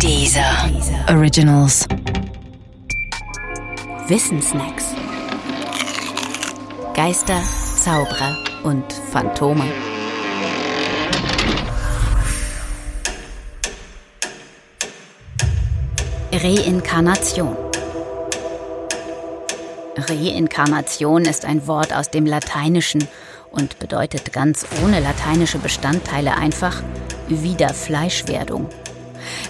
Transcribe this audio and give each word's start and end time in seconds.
Dieser 0.00 0.70
Originals. 1.08 1.86
Wissensnacks. 4.08 4.94
Geister, 6.94 7.40
Zauberer 7.76 8.36
und 8.64 8.84
Phantome. 9.10 9.64
Reinkarnation. 16.32 17.56
Reinkarnation 19.96 21.24
ist 21.24 21.44
ein 21.44 21.66
Wort 21.66 21.94
aus 21.94 22.10
dem 22.10 22.26
Lateinischen 22.26 23.08
und 23.50 23.78
bedeutet 23.78 24.32
ganz 24.32 24.66
ohne 24.84 25.00
lateinische 25.00 25.58
Bestandteile 25.58 26.36
einfach 26.36 26.82
Wiederfleischwerdung. 27.28 28.68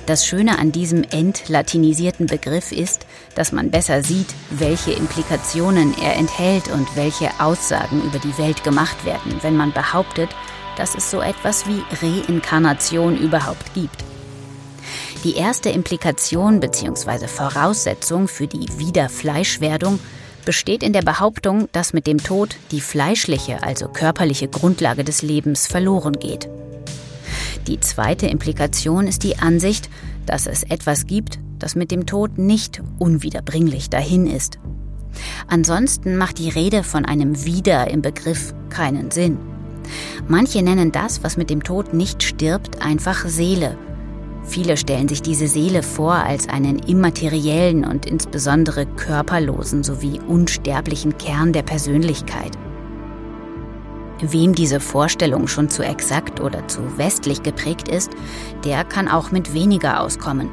Das 0.06 0.26
Schöne 0.26 0.58
an 0.58 0.70
diesem 0.70 1.02
entlatinisierten 1.02 2.26
Begriff 2.26 2.72
ist, 2.72 3.06
dass 3.34 3.52
man 3.52 3.70
besser 3.70 4.02
sieht, 4.02 4.34
welche 4.50 4.92
Implikationen 4.92 5.94
er 6.02 6.16
enthält 6.16 6.68
und 6.68 6.94
welche 6.94 7.30
Aussagen 7.38 8.02
über 8.02 8.18
die 8.18 8.36
Welt 8.36 8.64
gemacht 8.64 9.04
werden, 9.04 9.38
wenn 9.42 9.56
man 9.56 9.72
behauptet, 9.72 10.28
dass 10.76 10.94
es 10.94 11.10
so 11.10 11.20
etwas 11.20 11.64
wie 11.66 11.82
Reinkarnation 12.02 13.16
überhaupt 13.16 13.72
gibt. 13.74 14.04
Die 15.24 15.36
erste 15.36 15.70
Implikation 15.70 16.60
bzw. 16.60 17.26
Voraussetzung 17.26 18.28
für 18.28 18.46
die 18.46 18.68
Wiederfleischwerdung 18.78 19.98
besteht 20.44 20.82
in 20.82 20.92
der 20.92 21.00
Behauptung, 21.00 21.70
dass 21.72 21.94
mit 21.94 22.06
dem 22.06 22.22
Tod 22.22 22.56
die 22.70 22.82
fleischliche, 22.82 23.62
also 23.62 23.88
körperliche 23.88 24.48
Grundlage 24.48 25.02
des 25.02 25.22
Lebens 25.22 25.66
verloren 25.66 26.18
geht. 26.18 26.48
Die 27.66 27.80
zweite 27.80 28.26
Implikation 28.26 29.06
ist 29.06 29.22
die 29.22 29.38
Ansicht, 29.38 29.88
dass 30.26 30.46
es 30.46 30.64
etwas 30.64 31.06
gibt, 31.06 31.38
das 31.58 31.74
mit 31.74 31.90
dem 31.90 32.06
Tod 32.06 32.38
nicht 32.38 32.82
unwiederbringlich 32.98 33.88
dahin 33.88 34.26
ist. 34.26 34.58
Ansonsten 35.46 36.16
macht 36.16 36.38
die 36.38 36.50
Rede 36.50 36.82
von 36.82 37.04
einem 37.04 37.44
Wieder 37.44 37.90
im 37.90 38.02
Begriff 38.02 38.54
keinen 38.68 39.10
Sinn. 39.10 39.38
Manche 40.28 40.62
nennen 40.62 40.92
das, 40.92 41.22
was 41.22 41.36
mit 41.36 41.50
dem 41.50 41.62
Tod 41.62 41.94
nicht 41.94 42.22
stirbt, 42.22 42.82
einfach 42.82 43.26
Seele. 43.26 43.76
Viele 44.42 44.76
stellen 44.76 45.08
sich 45.08 45.22
diese 45.22 45.48
Seele 45.48 45.82
vor 45.82 46.14
als 46.14 46.48
einen 46.48 46.78
immateriellen 46.78 47.84
und 47.84 48.04
insbesondere 48.04 48.84
körperlosen 48.84 49.82
sowie 49.82 50.20
unsterblichen 50.26 51.16
Kern 51.16 51.52
der 51.52 51.62
Persönlichkeit. 51.62 52.52
Wem 54.20 54.54
diese 54.54 54.80
Vorstellung 54.80 55.48
schon 55.48 55.68
zu 55.68 55.82
exakt 55.82 56.40
oder 56.40 56.66
zu 56.68 56.98
westlich 56.98 57.42
geprägt 57.42 57.88
ist, 57.88 58.12
der 58.64 58.84
kann 58.84 59.08
auch 59.08 59.30
mit 59.30 59.52
weniger 59.54 60.00
auskommen. 60.00 60.48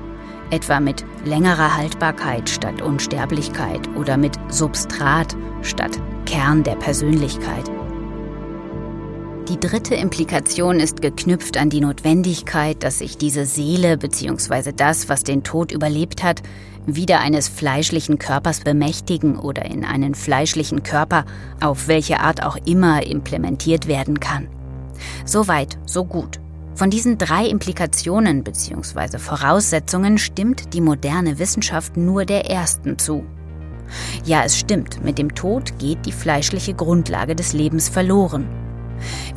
Etwa 0.49 0.79
mit 0.79 1.05
längerer 1.23 1.77
Haltbarkeit 1.77 2.49
statt 2.49 2.81
Unsterblichkeit 2.81 3.87
oder 3.95 4.17
mit 4.17 4.33
Substrat 4.49 5.35
statt 5.61 5.97
Kern 6.25 6.63
der 6.63 6.75
Persönlichkeit. 6.75 7.71
Die 9.47 9.59
dritte 9.59 9.95
Implikation 9.95 10.79
ist 10.79 11.01
geknüpft 11.01 11.57
an 11.57 11.69
die 11.69 11.81
Notwendigkeit, 11.81 12.83
dass 12.83 12.99
sich 12.99 13.17
diese 13.17 13.45
Seele 13.45 13.97
bzw. 13.97 14.71
das, 14.73 15.09
was 15.09 15.23
den 15.23 15.43
Tod 15.43 15.71
überlebt 15.71 16.23
hat, 16.23 16.41
wieder 16.85 17.19
eines 17.19 17.47
fleischlichen 17.47 18.17
Körpers 18.17 18.61
bemächtigen 18.61 19.37
oder 19.37 19.65
in 19.65 19.85
einen 19.85 20.15
fleischlichen 20.15 20.83
Körper 20.83 21.25
auf 21.61 21.87
welche 21.87 22.19
Art 22.19 22.43
auch 22.43 22.57
immer 22.65 23.05
implementiert 23.05 23.87
werden 23.87 24.19
kann. 24.19 24.47
Soweit, 25.25 25.77
so 25.85 26.05
gut. 26.05 26.39
Von 26.73 26.89
diesen 26.89 27.17
drei 27.17 27.45
Implikationen 27.45 28.43
bzw. 28.43 29.17
Voraussetzungen 29.17 30.17
stimmt 30.17 30.73
die 30.73 30.81
moderne 30.81 31.37
Wissenschaft 31.37 31.97
nur 31.97 32.25
der 32.25 32.49
ersten 32.49 32.97
zu. 32.97 33.23
Ja, 34.23 34.43
es 34.45 34.57
stimmt, 34.57 35.03
mit 35.03 35.17
dem 35.17 35.35
Tod 35.35 35.77
geht 35.79 36.05
die 36.05 36.13
fleischliche 36.13 36.73
Grundlage 36.73 37.35
des 37.35 37.53
Lebens 37.53 37.89
verloren. 37.89 38.47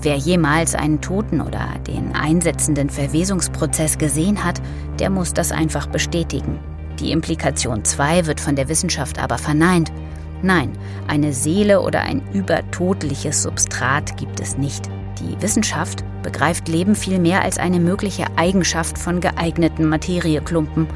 Wer 0.01 0.17
jemals 0.17 0.75
einen 0.75 1.01
Toten 1.01 1.41
oder 1.41 1.67
den 1.87 2.15
einsetzenden 2.15 2.91
Verwesungsprozess 2.91 3.99
gesehen 3.99 4.45
hat, 4.45 4.61
der 4.99 5.11
muss 5.11 5.33
das 5.33 5.53
einfach 5.53 5.87
bestätigen. 5.87 6.61
Die 7.01 7.11
Implikation 7.11 7.85
2 7.85 8.27
wird 8.27 8.41
von 8.41 8.57
der 8.57 8.69
Wissenschaft 8.69 9.19
aber 9.19 9.39
verneint. 9.39 9.93
Nein, 10.43 10.73
eine 11.09 11.33
Seele 11.33 11.81
oder 11.81 12.03
ein 12.03 12.23
übertodliches 12.33 13.43
Substrat 13.43 14.17
gibt 14.17 14.41
es 14.41 14.59
nicht. 14.59 14.89
Die 15.21 15.41
Wissenschaft 15.41 16.05
begreift 16.23 16.69
Leben 16.69 16.95
vielmehr 16.95 17.43
als 17.43 17.59
eine 17.59 17.81
mögliche 17.81 18.27
Eigenschaft 18.37 18.99
von 18.99 19.21
geeigneten 19.21 19.89
Materieklumpen. 19.89 20.87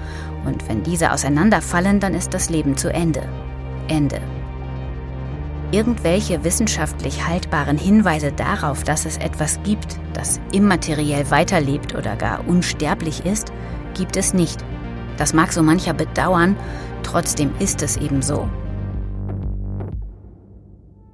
Und 0.45 0.69
wenn 0.69 0.83
diese 0.83 1.13
auseinanderfallen, 1.13 2.01
dann 2.01 2.15
ist 2.15 2.35
das 2.35 2.51
Leben 2.51 2.77
zu 2.77 2.93
Ende. 2.93 3.23
Ende. 3.89 4.21
Irgendwelche 5.71 6.45
wissenschaftlich 6.45 7.27
haltbaren 7.27 7.77
Hinweise 7.77 8.33
darauf, 8.33 8.85
dass 8.85 9.05
es 9.05 9.19
etwas 9.19 9.61
gibt, 9.65 9.99
das 10.15 10.41
immateriell 10.53 11.31
weiterlebt 11.31 11.95
oder 11.95 12.17
gar 12.17 12.47
unsterblich 12.49 13.27
ist, 13.27 13.53
gibt 13.95 14.17
es 14.17 14.33
nicht. 14.33 14.65
Das 15.19 15.35
mag 15.35 15.53
so 15.53 15.63
mancher 15.63 15.93
bedauern, 15.93 16.57
trotzdem 17.03 17.53
ist 17.59 17.83
es 17.83 17.97
eben 17.97 18.23
so. 18.23 18.49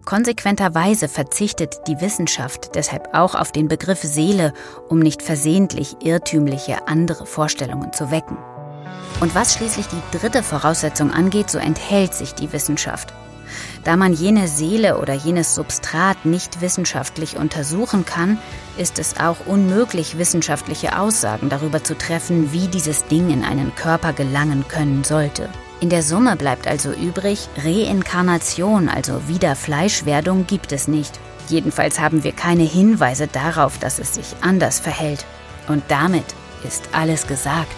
Konsequenterweise 0.04 1.09
verzichtet 1.09 1.88
die 1.88 2.00
Wissenschaft 2.00 2.75
deshalb 2.75 3.14
auch 3.14 3.34
auf 3.34 3.53
den 3.53 3.69
Begriff 3.69 4.03
Seele, 4.03 4.53
um 4.88 4.98
nicht 4.98 5.22
versehentlich 5.22 5.97
irrtümliche 6.03 6.87
andere 6.87 7.25
Vorstellungen 7.25 7.93
zu 7.94 8.10
wecken. 8.10 8.37
Und 9.20 9.34
was 9.34 9.54
schließlich 9.54 9.87
die 9.87 10.19
dritte 10.19 10.43
Voraussetzung 10.43 11.10
angeht, 11.10 11.48
so 11.50 11.59
enthält 11.59 12.12
sich 12.12 12.34
die 12.34 12.53
Wissenschaft. 12.53 13.14
Da 13.84 13.97
man 13.97 14.12
jene 14.12 14.48
Seele 14.48 14.98
oder 14.98 15.15
jenes 15.15 15.54
Substrat 15.54 16.25
nicht 16.25 16.60
wissenschaftlich 16.60 17.37
untersuchen 17.37 18.04
kann, 18.04 18.38
ist 18.76 18.98
es 18.98 19.19
auch 19.19 19.47
unmöglich, 19.47 20.19
wissenschaftliche 20.19 20.98
Aussagen 20.98 21.48
darüber 21.48 21.84
zu 21.84 21.97
treffen, 21.97 22.53
wie 22.53 22.69
dieses 22.69 23.06
Ding 23.06 23.31
in 23.31 23.44
einen 23.44 23.75
Körper 23.75 24.12
gelangen 24.12 24.64
können 24.69 25.04
sollte. 25.04 25.48
In 25.81 25.91
der 25.91 26.03
Summe 26.03 26.37
bleibt 26.37 26.66
also 26.66 26.93
übrig, 26.93 27.48
Reinkarnation, 27.62 28.88
also 28.88 29.28
Wiederfleischwerdung, 29.28 30.47
gibt 30.47 30.72
es 30.72 30.88
nicht. 30.88 31.20
Jedenfalls 31.48 32.00
haben 32.00 32.25
wir 32.25 32.32
keine 32.32 32.62
Hinweise 32.62 33.26
darauf, 33.26 33.78
dass 33.78 33.98
es 33.98 34.14
sich 34.14 34.34
anders 34.41 34.81
verhält. 34.81 35.26
Und 35.69 35.82
damit 35.88 36.25
ist 36.64 36.88
alles 36.93 37.26
gesagt. 37.26 37.75